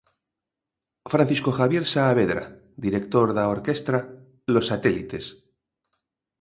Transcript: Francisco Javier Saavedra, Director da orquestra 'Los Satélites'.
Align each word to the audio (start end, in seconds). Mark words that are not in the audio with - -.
Francisco 1.13 1.51
Javier 1.57 1.83
Saavedra, 1.91 2.43
Director 2.85 3.27
da 3.37 3.43
orquestra 3.55 3.99
'Los 4.51 4.65
Satélites'. 4.71 5.29